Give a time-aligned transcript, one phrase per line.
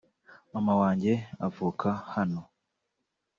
[0.51, 1.13] Maman wanjye
[1.47, 2.41] avuka hano